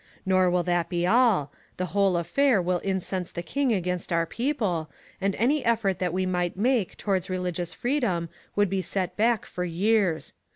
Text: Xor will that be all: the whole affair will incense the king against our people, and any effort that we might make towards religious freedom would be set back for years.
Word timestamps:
Xor 0.27 0.51
will 0.51 0.63
that 0.63 0.89
be 0.89 1.05
all: 1.05 1.51
the 1.77 1.85
whole 1.93 2.17
affair 2.17 2.59
will 2.59 2.79
incense 2.79 3.31
the 3.31 3.43
king 3.43 3.71
against 3.71 4.11
our 4.11 4.25
people, 4.25 4.89
and 5.21 5.35
any 5.35 5.63
effort 5.63 5.99
that 5.99 6.11
we 6.11 6.25
might 6.25 6.57
make 6.57 6.97
towards 6.97 7.29
religious 7.29 7.75
freedom 7.75 8.27
would 8.55 8.67
be 8.67 8.81
set 8.81 9.15
back 9.15 9.45
for 9.45 9.63
years. 9.63 10.33